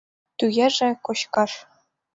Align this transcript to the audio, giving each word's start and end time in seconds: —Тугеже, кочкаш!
—Тугеже, 0.37 0.89
кочкаш! 1.05 1.51